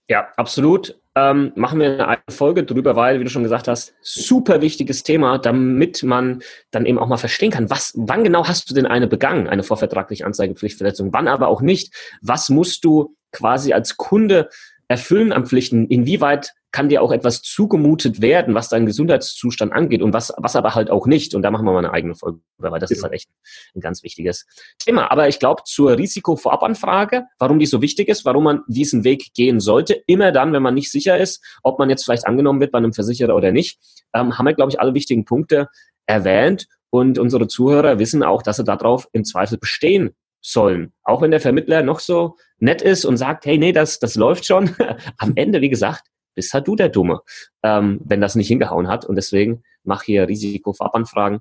Ja, 0.09 0.29
absolut. 0.37 0.99
Ähm, 1.17 1.53
machen 1.55 1.79
wir 1.79 2.09
eine 2.09 2.23
Folge 2.29 2.65
drüber, 2.65 2.97
weil, 2.97 3.21
wie 3.21 3.25
du 3.25 3.31
schon 3.31 3.45
gesagt 3.45 3.69
hast, 3.69 3.95
super 4.03 4.61
wichtiges 4.61 5.05
Thema, 5.05 5.39
damit 5.39 6.03
man 6.03 6.43
dann 6.73 6.87
eben 6.87 6.99
auch 6.99 7.07
mal 7.07 7.17
verstehen 7.17 7.53
kann, 7.53 7.71
was, 7.71 7.93
wann 7.97 8.25
genau 8.25 8.49
hast 8.49 8.69
du 8.69 8.75
denn 8.75 8.87
eine 8.87 9.07
begangen, 9.07 9.49
eine 9.49 9.63
vorvertragliche 9.63 10.27
Anzeigepflichtverletzung, 10.27 11.13
wann 11.13 11.29
aber 11.29 11.49
auch 11.49 11.63
nicht. 11.63 11.95
Was 12.21 12.49
musst 12.49 12.85
du 12.85 13.15
quasi 13.31 13.73
als 13.73 13.97
Kunde 13.97 14.49
erfüllen 14.89 15.33
an 15.33 15.47
Pflichten? 15.47 15.87
Inwieweit 15.87 16.53
kann 16.75 16.89
dir 16.89 17.03
auch 17.03 17.13
etwas 17.13 17.41
zugemutet 17.41 18.21
werden, 18.21 18.57
was 18.57 18.69
deinen 18.69 18.85
Gesundheitszustand 18.85 19.73
angeht 19.73 20.03
und 20.03 20.13
was, 20.13 20.33
was 20.39 20.57
aber 20.57 20.75
halt 20.75 20.91
auch 20.91 21.07
nicht. 21.07 21.33
Und 21.37 21.43
da 21.43 21.53
machen 21.53 21.65
wir 21.65 21.73
mal 21.73 21.79
eine 21.79 21.93
eigene 21.93 22.17
Folge, 22.17 22.41
weil 22.59 22.81
das 22.81 22.89
genau. 22.89 22.99
ist 22.99 23.03
halt 23.05 23.13
echt 23.13 23.31
ein 23.77 23.81
ganz 23.81 24.03
wichtiges 24.03 24.45
Thema. 24.81 25.09
Aber 25.13 25.29
ich 25.29 25.39
glaube, 25.39 25.63
zur 25.65 25.97
Risikovorabanfrage, 25.97 27.27
warum 27.39 27.61
die 27.61 27.67
so 27.67 27.81
wichtig 27.81 28.09
ist, 28.09 28.25
warum 28.25 28.43
man 28.43 28.63
diesen 28.67 29.05
Weg 29.05 29.33
gehen 29.35 29.61
sollte, 29.61 30.03
immer 30.09 30.33
dann, 30.33 30.53
wenn 30.53 30.65
man 30.65 30.75
nicht 30.75 30.91
sicher 30.91 31.17
ist, 31.17 31.45
ob 31.63 31.79
man 31.79 31.91
jetzt 31.91 32.05
vielleicht 32.07 32.27
angenommen 32.27 32.59
wird 32.59 32.73
bei 32.73 32.79
einem 32.79 32.93
Versicherer 32.93 33.37
oder 33.37 33.53
nicht, 33.53 33.79
ähm, 34.13 34.37
haben 34.37 34.45
wir, 34.45 34.55
glaube 34.55 34.73
ich, 34.73 34.81
alle 34.81 34.95
wichtigen 34.95 35.25
Punkte 35.25 35.69
erwähnt. 36.07 36.67
Und 36.91 37.21
unsere 37.21 37.47
Zuhörer 37.47 38.01
wissen 38.01 38.25
auch, 38.25 38.43
dass 38.43 38.57
sie 38.57 38.65
darauf 38.65 39.07
im 39.13 39.25
Zweifel 39.25 39.59
bestehen 39.59 40.17
sollen. 40.41 40.93
Auch 41.05 41.23
wenn 41.23 41.31
der 41.31 41.41
Vermittler 41.41 41.85
noch 41.85 42.01
so 42.01 42.35
nett 42.59 42.83
ist 42.83 43.05
und 43.05 43.17
sagt, 43.17 43.47
hey, 43.47 43.59
nee, 43.59 43.71
das, 43.71 44.01
das 44.01 44.17
läuft 44.17 44.45
schon. 44.45 44.75
Am 45.19 45.35
Ende, 45.37 45.61
wie 45.61 45.71
gesagt, 45.71 46.09
bist 46.35 46.53
halt 46.53 46.69
du 46.69 46.77
der 46.77 46.89
Dumme, 46.89 47.21
ähm, 47.63 48.01
wenn 48.05 48.21
das 48.21 48.35
nicht 48.35 48.49
hingehauen 48.49 48.89
hat. 48.89 49.05
Und 49.05 49.17
deswegen 49.17 49.63
mach 49.83 50.03
hier 50.03 50.29
Risikovorabanfragen 50.29 51.41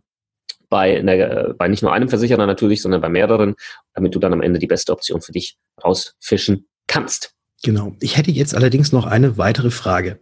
bei, 0.70 0.98
einer, 0.98 1.54
bei 1.54 1.68
nicht 1.68 1.84
nur 1.84 1.94
einem 1.94 2.10
Versicherer 2.10 2.46
natürlich, 2.48 2.82
sondern 2.82 3.02
bei 3.02 3.10
mehreren, 3.10 3.56
damit 3.94 4.16
du 4.16 4.20
dann 4.20 4.34
am 4.34 4.42
Ende 4.42 4.60
die 4.60 4.68
beste 4.68 4.92
Option 4.92 5.22
für 5.22 5.32
dich 5.32 5.58
rausfischen 5.84 6.68
kannst. 6.88 7.34
Genau. 7.64 7.96
Ich 8.02 8.18
hätte 8.18 8.32
jetzt 8.32 8.56
allerdings 8.56 8.92
noch 8.92 9.06
eine 9.06 9.38
weitere 9.38 9.72
Frage 9.72 10.20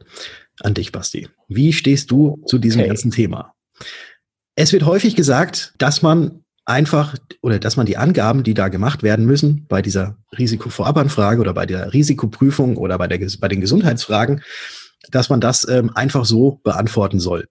an 0.59 0.73
dich, 0.73 0.91
Basti. 0.91 1.27
Wie 1.47 1.73
stehst 1.73 2.11
du 2.11 2.43
zu 2.45 2.59
diesem 2.59 2.81
okay. 2.81 2.89
ganzen 2.89 3.11
Thema? 3.11 3.55
Es 4.55 4.73
wird 4.73 4.85
häufig 4.85 5.15
gesagt, 5.15 5.73
dass 5.77 6.01
man 6.01 6.43
einfach 6.71 7.15
oder 7.41 7.59
dass 7.59 7.77
man 7.77 7.85
die 7.85 7.97
Angaben, 7.97 8.43
die 8.43 8.53
da 8.53 8.69
gemacht 8.69 9.03
werden 9.03 9.25
müssen 9.25 9.65
bei 9.67 9.81
dieser 9.81 10.17
Risikovorabanfrage 10.37 11.41
oder 11.41 11.53
bei 11.53 11.65
der 11.65 11.93
Risikoprüfung 11.93 12.77
oder 12.77 12.97
bei, 12.97 13.07
der, 13.07 13.19
bei 13.39 13.47
den 13.47 13.61
Gesundheitsfragen, 13.61 14.41
dass 15.11 15.29
man 15.29 15.41
das 15.41 15.67
ähm, 15.67 15.91
einfach 15.95 16.25
so 16.25 16.59
beantworten 16.63 17.19
soll. 17.19 17.47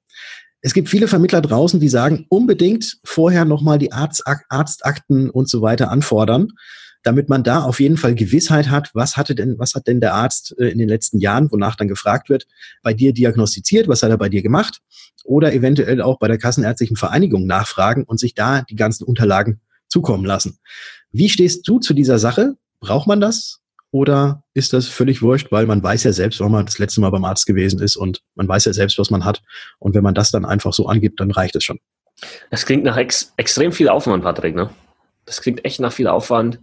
Es 0.62 0.74
gibt 0.74 0.88
viele 0.88 1.08
Vermittler 1.08 1.40
draußen, 1.40 1.80
die 1.80 1.88
sagen, 1.88 2.26
unbedingt 2.28 2.98
vorher 3.04 3.44
nochmal 3.44 3.78
die 3.78 3.92
Arzt, 3.92 4.24
Arztakten 4.48 5.30
und 5.30 5.48
so 5.48 5.62
weiter 5.62 5.90
anfordern, 5.90 6.48
damit 7.02 7.30
man 7.30 7.42
da 7.42 7.62
auf 7.62 7.80
jeden 7.80 7.96
Fall 7.96 8.14
Gewissheit 8.14 8.68
hat, 8.68 8.90
was 8.92 9.16
hatte 9.16 9.34
denn, 9.34 9.58
was 9.58 9.74
hat 9.74 9.86
denn 9.86 10.00
der 10.00 10.14
Arzt 10.14 10.54
äh, 10.58 10.68
in 10.68 10.78
den 10.78 10.88
letzten 10.88 11.18
Jahren, 11.18 11.50
wonach 11.50 11.76
dann 11.76 11.88
gefragt 11.88 12.28
wird, 12.28 12.46
bei 12.82 12.92
dir 12.92 13.14
diagnostiziert, 13.14 13.88
was 13.88 14.02
hat 14.02 14.10
er 14.10 14.18
bei 14.18 14.28
dir 14.28 14.42
gemacht 14.42 14.80
oder 15.24 15.52
eventuell 15.54 16.02
auch 16.02 16.18
bei 16.18 16.28
der 16.28 16.38
Kassenärztlichen 16.38 16.96
Vereinigung 16.96 17.46
nachfragen 17.46 18.04
und 18.04 18.20
sich 18.20 18.34
da 18.34 18.62
die 18.62 18.76
ganzen 18.76 19.04
Unterlagen 19.04 19.60
zukommen 19.88 20.24
lassen. 20.24 20.58
Wie 21.10 21.30
stehst 21.30 21.66
du 21.66 21.78
zu 21.78 21.94
dieser 21.94 22.18
Sache? 22.18 22.56
Braucht 22.80 23.06
man 23.06 23.20
das? 23.20 23.59
Oder 23.92 24.44
ist 24.54 24.72
das 24.72 24.86
völlig 24.86 25.20
wurscht, 25.20 25.50
weil 25.50 25.66
man 25.66 25.82
weiß 25.82 26.04
ja 26.04 26.12
selbst, 26.12 26.40
wann 26.40 26.52
man 26.52 26.66
das 26.66 26.78
letzte 26.78 27.00
Mal 27.00 27.10
beim 27.10 27.24
Arzt 27.24 27.46
gewesen 27.46 27.80
ist 27.80 27.96
und 27.96 28.22
man 28.36 28.46
weiß 28.46 28.64
ja 28.66 28.72
selbst, 28.72 28.98
was 28.98 29.10
man 29.10 29.24
hat. 29.24 29.42
Und 29.78 29.94
wenn 29.94 30.04
man 30.04 30.14
das 30.14 30.30
dann 30.30 30.44
einfach 30.44 30.72
so 30.72 30.86
angibt, 30.86 31.18
dann 31.20 31.32
reicht 31.32 31.56
es 31.56 31.64
schon. 31.64 31.80
Das 32.50 32.66
klingt 32.66 32.84
nach 32.84 32.96
ex 32.96 33.32
extrem 33.36 33.72
viel 33.72 33.88
Aufwand, 33.88 34.22
Patrick, 34.22 34.54
ne? 34.54 34.70
Das 35.26 35.40
klingt 35.40 35.64
echt 35.64 35.80
nach 35.80 35.92
viel 35.92 36.06
Aufwand. 36.06 36.60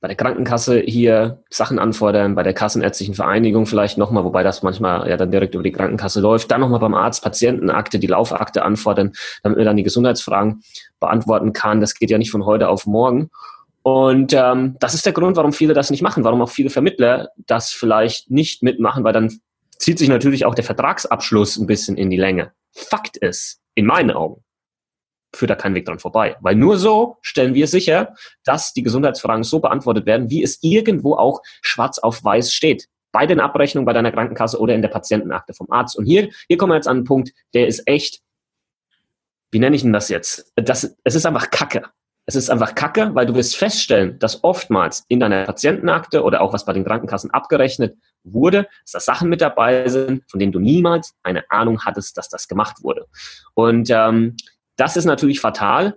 Bei 0.00 0.08
der 0.08 0.16
Krankenkasse 0.16 0.80
hier 0.80 1.42
Sachen 1.50 1.78
anfordern, 1.78 2.34
bei 2.34 2.42
der 2.42 2.52
Kassenärztlichen 2.52 3.14
Vereinigung 3.14 3.66
vielleicht 3.66 3.96
nochmal, 3.96 4.24
wobei 4.24 4.42
das 4.42 4.62
manchmal 4.62 5.08
ja 5.08 5.16
dann 5.16 5.30
direkt 5.30 5.54
über 5.54 5.64
die 5.64 5.72
Krankenkasse 5.72 6.20
läuft. 6.20 6.50
Dann 6.50 6.60
nochmal 6.60 6.80
beim 6.80 6.94
Arzt 6.94 7.22
Patientenakte, 7.22 7.98
die 7.98 8.06
Laufakte 8.06 8.62
anfordern, 8.62 9.12
damit 9.42 9.58
man 9.58 9.66
dann 9.66 9.76
die 9.76 9.82
Gesundheitsfragen 9.82 10.62
beantworten 11.00 11.52
kann. 11.52 11.80
Das 11.80 11.94
geht 11.94 12.10
ja 12.10 12.18
nicht 12.18 12.30
von 12.30 12.44
heute 12.44 12.68
auf 12.68 12.86
morgen. 12.86 13.30
Und 13.86 14.32
ähm, 14.32 14.74
das 14.80 14.94
ist 14.94 15.06
der 15.06 15.12
Grund, 15.12 15.36
warum 15.36 15.52
viele 15.52 15.72
das 15.72 15.92
nicht 15.92 16.02
machen, 16.02 16.24
warum 16.24 16.42
auch 16.42 16.50
viele 16.50 16.70
Vermittler 16.70 17.28
das 17.36 17.70
vielleicht 17.70 18.28
nicht 18.28 18.64
mitmachen, 18.64 19.04
weil 19.04 19.12
dann 19.12 19.38
zieht 19.78 20.00
sich 20.00 20.08
natürlich 20.08 20.44
auch 20.44 20.56
der 20.56 20.64
Vertragsabschluss 20.64 21.56
ein 21.56 21.68
bisschen 21.68 21.96
in 21.96 22.10
die 22.10 22.16
Länge. 22.16 22.50
Fakt 22.72 23.16
ist, 23.16 23.60
in 23.76 23.86
meinen 23.86 24.10
Augen, 24.10 24.42
führt 25.32 25.52
da 25.52 25.54
kein 25.54 25.76
Weg 25.76 25.84
dran 25.84 26.00
vorbei. 26.00 26.34
Weil 26.40 26.56
nur 26.56 26.78
so 26.78 27.18
stellen 27.22 27.54
wir 27.54 27.68
sicher, 27.68 28.12
dass 28.42 28.72
die 28.72 28.82
Gesundheitsfragen 28.82 29.44
so 29.44 29.60
beantwortet 29.60 30.04
werden, 30.04 30.30
wie 30.30 30.42
es 30.42 30.58
irgendwo 30.62 31.14
auch 31.14 31.40
schwarz 31.62 32.00
auf 32.00 32.24
weiß 32.24 32.52
steht. 32.52 32.88
Bei 33.12 33.24
den 33.24 33.38
Abrechnungen 33.38 33.86
bei 33.86 33.92
deiner 33.92 34.10
Krankenkasse 34.10 34.58
oder 34.58 34.74
in 34.74 34.82
der 34.82 34.88
Patientenakte 34.88 35.54
vom 35.54 35.70
Arzt. 35.70 35.96
Und 35.96 36.06
hier, 36.06 36.30
hier 36.48 36.56
kommen 36.56 36.72
wir 36.72 36.76
jetzt 36.76 36.88
an 36.88 36.96
einen 36.96 37.06
Punkt, 37.06 37.30
der 37.54 37.68
ist 37.68 37.86
echt, 37.86 38.20
wie 39.52 39.60
nenne 39.60 39.76
ich 39.76 39.82
denn 39.82 39.92
das 39.92 40.08
jetzt? 40.08 40.52
Das, 40.56 40.96
es 41.04 41.14
ist 41.14 41.24
einfach 41.24 41.50
Kacke. 41.52 41.84
Es 42.28 42.34
ist 42.34 42.50
einfach 42.50 42.74
Kacke, 42.74 43.14
weil 43.14 43.24
du 43.24 43.34
wirst 43.36 43.56
feststellen, 43.56 44.18
dass 44.18 44.42
oftmals 44.42 45.04
in 45.06 45.20
deiner 45.20 45.44
Patientenakte 45.44 46.24
oder 46.24 46.40
auch 46.40 46.52
was 46.52 46.64
bei 46.64 46.72
den 46.72 46.84
Krankenkassen 46.84 47.30
abgerechnet 47.30 47.96
wurde, 48.24 48.66
dass 48.82 48.92
da 48.92 49.00
Sachen 49.00 49.28
mit 49.28 49.40
dabei 49.40 49.88
sind, 49.88 50.24
von 50.28 50.40
denen 50.40 50.50
du 50.50 50.58
niemals 50.58 51.14
eine 51.22 51.48
Ahnung 51.50 51.84
hattest, 51.84 52.18
dass 52.18 52.28
das 52.28 52.48
gemacht 52.48 52.82
wurde. 52.82 53.06
Und 53.54 53.90
ähm, 53.90 54.36
das 54.74 54.96
ist 54.96 55.04
natürlich 55.04 55.40
fatal. 55.40 55.94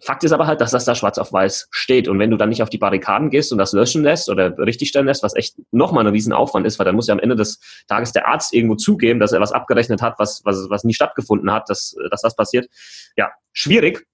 Fakt 0.00 0.22
ist 0.22 0.30
aber 0.30 0.46
halt, 0.46 0.60
dass 0.60 0.70
das 0.70 0.84
da 0.84 0.94
schwarz 0.94 1.18
auf 1.18 1.32
weiß 1.32 1.66
steht. 1.72 2.06
Und 2.06 2.20
wenn 2.20 2.30
du 2.30 2.36
dann 2.36 2.50
nicht 2.50 2.62
auf 2.62 2.70
die 2.70 2.78
Barrikaden 2.78 3.28
gehst 3.28 3.50
und 3.50 3.58
das 3.58 3.72
löschen 3.72 4.04
lässt 4.04 4.28
oder 4.28 4.56
richtigstellen 4.56 5.08
lässt, 5.08 5.24
was 5.24 5.34
echt 5.34 5.56
nochmal 5.72 6.06
ein 6.06 6.12
Riesenaufwand 6.12 6.64
ist, 6.64 6.78
weil 6.78 6.86
dann 6.86 6.94
muss 6.94 7.08
ja 7.08 7.14
am 7.14 7.18
Ende 7.18 7.34
des 7.34 7.58
Tages 7.88 8.12
der 8.12 8.28
Arzt 8.28 8.54
irgendwo 8.54 8.76
zugeben, 8.76 9.18
dass 9.18 9.32
er 9.32 9.40
was 9.40 9.50
abgerechnet 9.50 10.00
hat, 10.00 10.14
was, 10.18 10.42
was, 10.44 10.70
was 10.70 10.84
nie 10.84 10.94
stattgefunden 10.94 11.50
hat, 11.50 11.68
dass, 11.68 11.96
dass 12.12 12.22
das 12.22 12.36
passiert. 12.36 12.68
Ja, 13.16 13.32
schwierig. 13.52 14.06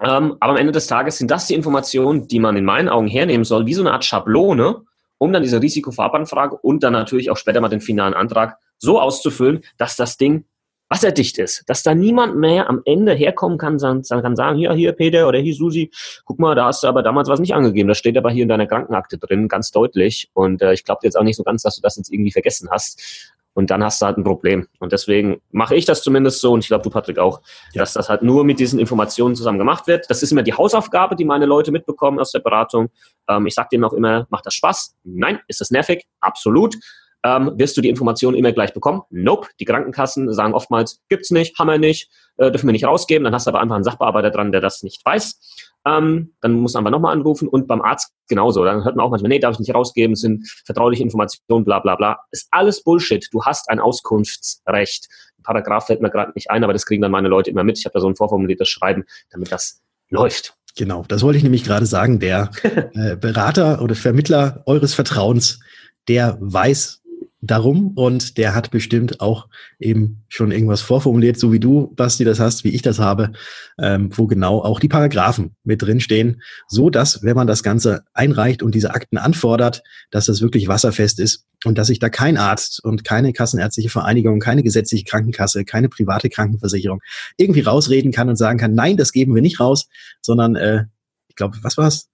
Ähm, 0.00 0.36
aber 0.40 0.52
am 0.52 0.56
Ende 0.56 0.72
des 0.72 0.86
Tages 0.86 1.18
sind 1.18 1.30
das 1.30 1.46
die 1.46 1.54
Informationen, 1.54 2.28
die 2.28 2.38
man 2.38 2.56
in 2.56 2.64
meinen 2.64 2.88
Augen 2.88 3.08
hernehmen 3.08 3.44
soll, 3.44 3.66
wie 3.66 3.74
so 3.74 3.82
eine 3.82 3.92
Art 3.92 4.04
Schablone, 4.04 4.82
um 5.18 5.32
dann 5.32 5.42
diese 5.42 5.60
Risikofarbanfrage 5.60 6.56
und 6.56 6.82
dann 6.82 6.92
natürlich 6.92 7.30
auch 7.30 7.36
später 7.36 7.60
mal 7.60 7.68
den 7.68 7.80
finalen 7.80 8.14
Antrag 8.14 8.58
so 8.78 9.00
auszufüllen, 9.00 9.62
dass 9.76 9.96
das 9.96 10.16
Ding 10.16 10.44
wasserdicht 10.88 11.38
ist, 11.38 11.64
dass 11.66 11.82
da 11.82 11.94
niemand 11.94 12.36
mehr 12.36 12.68
am 12.68 12.80
Ende 12.84 13.12
herkommen 13.12 13.58
kann, 13.58 13.78
sagen, 13.78 14.02
kann 14.02 14.36
sagen, 14.36 14.56
hier, 14.56 14.72
hier, 14.72 14.92
Peter 14.92 15.28
oder 15.28 15.38
hier, 15.38 15.54
Susi, 15.54 15.90
guck 16.24 16.38
mal, 16.38 16.54
da 16.54 16.66
hast 16.66 16.82
du 16.82 16.86
aber 16.86 17.02
damals 17.02 17.28
was 17.28 17.40
nicht 17.40 17.54
angegeben, 17.54 17.88
das 17.88 17.98
steht 17.98 18.16
aber 18.16 18.30
hier 18.30 18.44
in 18.44 18.48
deiner 18.48 18.66
Krankenakte 18.66 19.18
drin, 19.18 19.48
ganz 19.48 19.70
deutlich. 19.70 20.30
Und 20.32 20.62
äh, 20.62 20.72
ich 20.72 20.84
glaube 20.84 21.00
jetzt 21.02 21.16
auch 21.16 21.24
nicht 21.24 21.36
so 21.36 21.42
ganz, 21.42 21.62
dass 21.62 21.76
du 21.76 21.82
das 21.82 21.96
jetzt 21.96 22.10
irgendwie 22.10 22.32
vergessen 22.32 22.68
hast. 22.70 23.34
Und 23.54 23.70
dann 23.70 23.82
hast 23.82 24.00
du 24.00 24.06
halt 24.06 24.18
ein 24.18 24.24
Problem. 24.24 24.68
Und 24.78 24.92
deswegen 24.92 25.40
mache 25.50 25.74
ich 25.74 25.84
das 25.84 26.02
zumindest 26.02 26.40
so 26.40 26.52
und 26.52 26.60
ich 26.60 26.68
glaube, 26.68 26.84
du, 26.84 26.90
Patrick, 26.90 27.18
auch, 27.18 27.40
ja. 27.72 27.82
dass 27.82 27.92
das 27.92 28.08
halt 28.08 28.22
nur 28.22 28.44
mit 28.44 28.60
diesen 28.60 28.78
Informationen 28.78 29.34
zusammen 29.34 29.58
gemacht 29.58 29.86
wird. 29.86 30.08
Das 30.08 30.22
ist 30.22 30.30
immer 30.30 30.42
die 30.42 30.54
Hausaufgabe, 30.54 31.16
die 31.16 31.24
meine 31.24 31.46
Leute 31.46 31.72
mitbekommen 31.72 32.20
aus 32.20 32.30
der 32.30 32.40
Beratung. 32.40 32.90
Ähm, 33.28 33.46
ich 33.46 33.54
sage 33.54 33.68
denen 33.72 33.84
auch 33.84 33.92
immer, 33.92 34.26
macht 34.30 34.46
das 34.46 34.54
Spaß? 34.54 34.96
Nein. 35.04 35.40
Ist 35.48 35.60
das 35.60 35.70
nervig? 35.70 36.06
Absolut. 36.20 36.76
Ähm, 37.24 37.52
wirst 37.56 37.76
du 37.76 37.80
die 37.80 37.88
Informationen 37.88 38.36
immer 38.36 38.52
gleich 38.52 38.72
bekommen? 38.72 39.02
Nope. 39.10 39.48
Die 39.58 39.64
Krankenkassen 39.64 40.32
sagen 40.32 40.54
oftmals, 40.54 41.00
gibt's 41.08 41.30
nicht, 41.30 41.58
haben 41.58 41.66
wir 41.66 41.78
nicht, 41.78 42.10
äh, 42.36 42.52
dürfen 42.52 42.68
wir 42.68 42.72
nicht 42.72 42.84
rausgeben. 42.84 43.24
Dann 43.24 43.34
hast 43.34 43.46
du 43.46 43.50
aber 43.50 43.60
einfach 43.60 43.74
einen 43.74 43.84
Sachbearbeiter 43.84 44.30
dran, 44.30 44.52
der 44.52 44.60
das 44.60 44.84
nicht 44.84 45.04
weiß. 45.04 45.67
Ähm, 45.86 46.34
dann 46.40 46.52
muss 46.52 46.74
man 46.74 46.82
einfach 46.82 46.90
nochmal 46.90 47.12
anrufen 47.14 47.48
und 47.48 47.66
beim 47.66 47.80
Arzt 47.80 48.12
genauso. 48.28 48.64
Dann 48.64 48.84
hört 48.84 48.96
man 48.96 49.06
auch 49.06 49.10
manchmal, 49.10 49.30
nee, 49.30 49.38
darf 49.38 49.54
ich 49.54 49.60
nicht 49.60 49.74
rausgeben, 49.74 50.16
sind 50.16 50.48
vertrauliche 50.64 51.02
Informationen, 51.02 51.64
bla 51.64 51.78
bla 51.78 51.96
bla. 51.96 52.18
Ist 52.30 52.48
alles 52.50 52.82
Bullshit. 52.82 53.26
Du 53.32 53.44
hast 53.44 53.70
ein 53.70 53.80
Auskunftsrecht. 53.80 55.08
Ein 55.38 55.42
Paragraph 55.42 55.86
fällt 55.86 56.02
mir 56.02 56.10
gerade 56.10 56.32
nicht 56.34 56.50
ein, 56.50 56.64
aber 56.64 56.72
das 56.72 56.84
kriegen 56.84 57.02
dann 57.02 57.12
meine 57.12 57.28
Leute 57.28 57.50
immer 57.50 57.64
mit. 57.64 57.78
Ich 57.78 57.84
habe 57.84 57.94
da 57.94 58.00
so 58.00 58.08
ein 58.08 58.16
vorformuliertes 58.16 58.68
Schreiben, 58.68 59.04
damit 59.30 59.52
das 59.52 59.80
läuft. 60.10 60.54
Genau, 60.76 61.04
das 61.08 61.22
wollte 61.22 61.38
ich 61.38 61.42
nämlich 61.42 61.64
gerade 61.64 61.86
sagen. 61.86 62.20
Der 62.20 62.50
äh, 62.94 63.16
Berater 63.16 63.82
oder 63.82 63.94
Vermittler 63.94 64.62
eures 64.66 64.94
Vertrauens, 64.94 65.60
der 66.06 66.38
weiß, 66.40 67.02
darum 67.40 67.92
und 67.94 68.36
der 68.36 68.54
hat 68.54 68.70
bestimmt 68.70 69.20
auch 69.20 69.48
eben 69.78 70.24
schon 70.28 70.50
irgendwas 70.50 70.80
vorformuliert, 70.80 71.38
so 71.38 71.52
wie 71.52 71.60
du, 71.60 71.92
Basti, 71.94 72.24
das 72.24 72.40
hast, 72.40 72.64
wie 72.64 72.70
ich 72.70 72.82
das 72.82 72.98
habe, 72.98 73.32
ähm, 73.80 74.10
wo 74.16 74.26
genau 74.26 74.60
auch 74.62 74.80
die 74.80 74.88
Paragraphen 74.88 75.54
mit 75.62 75.82
drin 75.82 76.00
stehen, 76.00 76.42
so 76.66 76.90
dass, 76.90 77.22
wenn 77.22 77.36
man 77.36 77.46
das 77.46 77.62
Ganze 77.62 78.04
einreicht 78.12 78.62
und 78.62 78.74
diese 78.74 78.92
Akten 78.92 79.18
anfordert, 79.18 79.82
dass 80.10 80.26
das 80.26 80.40
wirklich 80.40 80.66
wasserfest 80.66 81.20
ist 81.20 81.44
und 81.64 81.78
dass 81.78 81.86
sich 81.86 82.00
da 82.00 82.08
kein 82.08 82.36
Arzt 82.36 82.82
und 82.84 83.04
keine 83.04 83.32
kassenärztliche 83.32 83.90
Vereinigung, 83.90 84.40
keine 84.40 84.62
gesetzliche 84.64 85.04
Krankenkasse, 85.04 85.64
keine 85.64 85.88
private 85.88 86.30
Krankenversicherung 86.30 87.00
irgendwie 87.36 87.60
rausreden 87.60 88.10
kann 88.10 88.28
und 88.28 88.36
sagen 88.36 88.58
kann, 88.58 88.74
nein, 88.74 88.96
das 88.96 89.12
geben 89.12 89.34
wir 89.34 89.42
nicht 89.42 89.60
raus, 89.60 89.88
sondern 90.20 90.56
äh, 90.56 90.84
ich 91.28 91.36
glaube, 91.36 91.56
was 91.62 91.76
war's? 91.76 92.08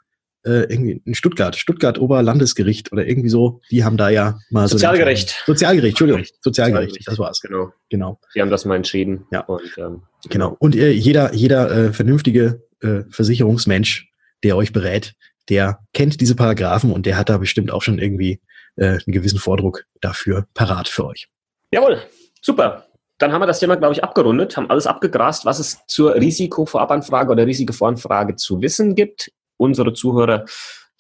Äh, 0.44 0.64
irgendwie 0.72 1.02
in 1.04 1.14
Stuttgart, 1.14 1.56
Stuttgart 1.56 1.98
Oberlandesgericht 1.98 2.92
oder 2.92 3.06
irgendwie 3.06 3.28
so, 3.28 3.60
die 3.70 3.84
haben 3.84 3.96
da 3.96 4.10
ja 4.10 4.38
mal 4.50 4.68
Sozialgericht. 4.68 5.30
so. 5.30 5.52
Sozialgericht, 5.52 5.92
Entschuldigung. 5.92 6.24
Sozialgericht, 6.40 7.06
das 7.06 7.18
war's. 7.18 7.40
Genau. 7.40 7.72
Genau. 7.88 8.20
Die 8.34 8.40
haben 8.40 8.50
das 8.50 8.64
mal 8.64 8.76
entschieden. 8.76 9.26
Ja. 9.32 9.40
Und, 9.40 9.62
ähm, 9.78 10.02
genau. 10.28 10.56
Und 10.58 10.76
äh, 10.76 10.90
jeder, 10.90 11.34
jeder 11.34 11.70
äh, 11.70 11.92
vernünftige 11.92 12.62
äh, 12.82 13.02
Versicherungsmensch, 13.10 14.10
der 14.42 14.56
euch 14.56 14.72
berät, 14.72 15.14
der 15.48 15.80
kennt 15.92 16.20
diese 16.20 16.34
Paragraphen 16.34 16.90
und 16.90 17.06
der 17.06 17.16
hat 17.16 17.28
da 17.28 17.38
bestimmt 17.38 17.70
auch 17.70 17.82
schon 17.82 17.98
irgendwie 17.98 18.40
äh, 18.76 18.86
einen 18.86 19.00
gewissen 19.06 19.38
Vordruck 19.38 19.84
dafür 20.00 20.46
parat 20.54 20.88
für 20.88 21.06
euch. 21.06 21.28
Jawohl, 21.72 22.02
super. 22.40 22.86
Dann 23.18 23.32
haben 23.32 23.40
wir 23.40 23.46
das 23.46 23.60
Thema, 23.60 23.76
glaube 23.76 23.94
ich, 23.94 24.02
abgerundet, 24.02 24.56
haben 24.56 24.68
alles 24.70 24.86
abgegrast, 24.86 25.44
was 25.44 25.58
es 25.58 25.78
zur 25.86 26.14
Risikovorabanfrage 26.14 27.30
oder 27.30 27.46
Risikovoranfrage 27.46 28.36
zu 28.36 28.60
wissen 28.60 28.94
gibt 28.94 29.30
unsere 29.56 29.92
Zuhörer, 29.92 30.44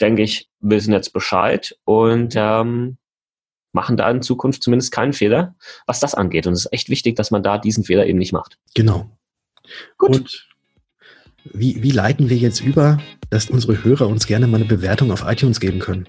denke 0.00 0.22
ich, 0.22 0.48
wissen 0.60 0.92
jetzt 0.92 1.12
Bescheid 1.12 1.76
und 1.84 2.34
ähm, 2.36 2.98
machen 3.72 3.96
da 3.96 4.10
in 4.10 4.22
Zukunft 4.22 4.62
zumindest 4.62 4.92
keinen 4.92 5.12
Fehler, 5.12 5.54
was 5.86 6.00
das 6.00 6.14
angeht. 6.14 6.46
Und 6.46 6.54
es 6.54 6.66
ist 6.66 6.72
echt 6.72 6.88
wichtig, 6.88 7.16
dass 7.16 7.30
man 7.30 7.42
da 7.42 7.58
diesen 7.58 7.84
Fehler 7.84 8.06
eben 8.06 8.18
nicht 8.18 8.32
macht. 8.32 8.58
Genau. 8.74 9.10
Gut. 9.98 10.16
Und 10.16 10.48
wie, 11.52 11.82
wie 11.82 11.90
leiten 11.90 12.30
wir 12.30 12.36
jetzt 12.36 12.60
über, 12.60 12.98
dass 13.30 13.50
unsere 13.50 13.84
Hörer 13.84 14.08
uns 14.08 14.26
gerne 14.26 14.46
mal 14.46 14.56
eine 14.56 14.64
Bewertung 14.64 15.10
auf 15.12 15.24
iTunes 15.26 15.60
geben 15.60 15.78
können? 15.78 16.08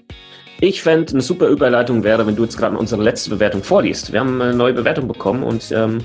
Ich 0.60 0.82
fände, 0.82 1.12
eine 1.12 1.20
super 1.20 1.48
Überleitung 1.48 2.02
wäre, 2.02 2.26
wenn 2.26 2.36
du 2.36 2.44
jetzt 2.44 2.56
gerade 2.56 2.78
unsere 2.78 3.02
letzte 3.02 3.28
Bewertung 3.28 3.62
vorliest. 3.62 4.12
Wir 4.12 4.20
haben 4.20 4.40
eine 4.40 4.54
neue 4.54 4.72
Bewertung 4.72 5.06
bekommen 5.06 5.42
und 5.42 5.70
ähm, 5.72 6.02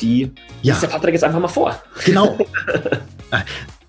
die 0.00 0.30
ja. 0.62 0.74
liest 0.74 0.84
der 0.84 0.88
Patrick 0.88 1.14
jetzt 1.14 1.24
einfach 1.24 1.40
mal 1.40 1.48
vor. 1.48 1.82
Genau. 2.04 2.38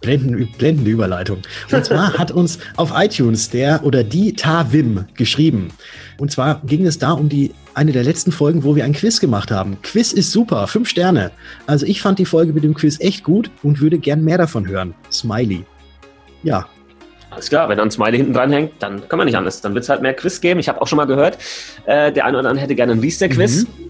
Blenden, 0.03 0.47
blendende 0.57 0.91
Überleitung. 0.91 1.39
Und 1.71 1.85
zwar 1.85 2.13
hat 2.17 2.29
uns 2.29 2.59
auf 2.75 2.91
iTunes 2.95 3.49
der 3.49 3.83
oder 3.83 4.03
die 4.03 4.33
Tawim 4.33 5.05
geschrieben. 5.15 5.69
Und 6.17 6.31
zwar 6.31 6.61
ging 6.65 6.85
es 6.85 6.99
da 6.99 7.13
um 7.13 7.29
die 7.29 7.51
eine 7.73 7.91
der 7.91 8.03
letzten 8.03 8.31
Folgen, 8.31 8.63
wo 8.63 8.75
wir 8.75 8.85
ein 8.85 8.93
Quiz 8.93 9.19
gemacht 9.19 9.49
haben. 9.49 9.81
Quiz 9.81 10.13
ist 10.13 10.31
super, 10.31 10.67
fünf 10.67 10.89
Sterne. 10.89 11.31
Also 11.65 11.85
ich 11.85 12.01
fand 12.01 12.19
die 12.19 12.25
Folge 12.25 12.53
mit 12.53 12.63
dem 12.63 12.75
Quiz 12.75 12.99
echt 12.99 13.23
gut 13.23 13.49
und 13.63 13.81
würde 13.81 13.97
gern 13.97 14.23
mehr 14.23 14.37
davon 14.37 14.67
hören. 14.67 14.93
Smiley. 15.11 15.65
Ja. 16.43 16.67
Alles 17.31 17.49
klar, 17.49 17.67
wenn 17.69 17.77
dann 17.77 17.87
ein 17.87 17.91
Smiley 17.91 18.17
hinten 18.17 18.33
dran 18.33 18.51
hängt, 18.51 18.73
dann 18.79 19.07
kann 19.09 19.17
man 19.17 19.25
nicht 19.25 19.37
anders. 19.37 19.61
Dann 19.61 19.73
wird 19.73 19.83
es 19.83 19.89
halt 19.89 20.01
mehr 20.03 20.13
Quiz 20.13 20.39
geben. 20.39 20.59
Ich 20.59 20.69
habe 20.69 20.79
auch 20.81 20.87
schon 20.87 20.97
mal 20.97 21.05
gehört, 21.05 21.37
äh, 21.85 22.11
der 22.11 22.25
eine 22.25 22.37
oder 22.37 22.49
andere 22.49 22.63
hätte 22.63 22.75
gerne 22.75 22.91
ein 22.91 22.99
Riester-Quiz. 22.99 23.63
Mhm. 23.63 23.89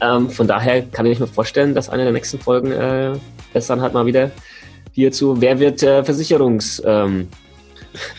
Ähm, 0.00 0.30
von 0.30 0.46
daher 0.46 0.82
kann 0.82 1.04
ich 1.04 1.18
mir 1.18 1.26
vorstellen, 1.26 1.74
dass 1.74 1.90
eine 1.90 2.04
der 2.04 2.12
nächsten 2.12 2.38
Folgen 2.38 2.72
äh, 2.72 3.12
es 3.52 3.66
dann 3.66 3.82
halt 3.82 3.92
mal 3.92 4.06
wieder 4.06 4.30
hierzu, 4.92 5.40
wer 5.40 5.58
wird 5.58 5.82
äh, 5.82 6.04
Versicherungs... 6.04 6.82
Ähm, 6.84 7.28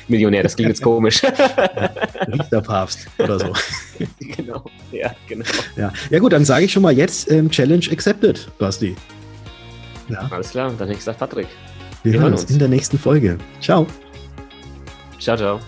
das 0.07 0.55
klingt 0.55 0.69
jetzt 0.69 0.81
komisch. 0.81 1.23
Richterpapst 2.27 3.07
oder 3.19 3.39
so. 3.39 3.53
genau, 4.19 4.65
ja, 4.91 5.15
genau. 5.27 5.45
Ja, 5.77 5.93
ja 6.09 6.19
gut, 6.19 6.33
dann 6.33 6.43
sage 6.43 6.65
ich 6.65 6.73
schon 6.73 6.83
mal 6.83 6.91
jetzt 6.91 7.31
ähm, 7.31 7.49
Challenge 7.49 7.85
accepted, 7.89 8.49
Basti. 8.57 8.95
Ja. 10.09 10.27
Alles 10.29 10.49
klar, 10.49 10.67
dann 10.69 10.77
hätte 10.77 10.91
ich 10.91 10.97
gesagt 10.97 11.19
Patrick. 11.19 11.47
Wir, 12.03 12.13
Wir 12.13 12.19
hören 12.19 12.33
uns 12.33 12.43
in 12.45 12.59
der 12.59 12.67
nächsten 12.67 12.99
Folge. 12.99 13.37
Ciao. 13.61 13.87
Ciao, 15.19 15.37
ciao. 15.37 15.59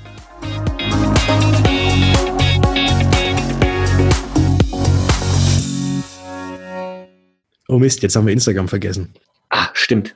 Oh 7.69 7.79
Mist, 7.79 8.03
jetzt 8.03 8.15
haben 8.15 8.25
wir 8.25 8.33
Instagram 8.33 8.67
vergessen. 8.67 9.13
Ah, 9.49 9.69
stimmt. 9.73 10.15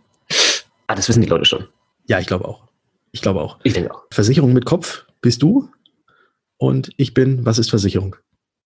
Das 0.98 1.08
wissen 1.08 1.22
die 1.22 1.28
Leute 1.28 1.46
schon. 1.46 1.68
Ja, 2.08 2.20
ich 2.20 2.26
glaube 2.26 2.48
auch. 2.48 2.68
Ich 3.12 3.22
glaube 3.22 3.40
auch. 3.40 3.60
Ich 3.64 3.74
denke 3.74 3.94
auch. 3.94 4.06
Versicherung 4.12 4.52
mit 4.52 4.66
Kopf 4.66 5.06
bist 5.22 5.44
du 5.44 5.70
und 6.58 6.90
ich 6.98 7.14
bin, 7.14 7.46
was 7.46 7.60
ist 7.60 7.70
Versicherung? 7.70 8.16